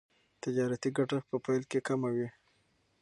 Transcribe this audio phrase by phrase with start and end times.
[0.43, 2.27] تجارتي ګټه په پیل کې کمه وي.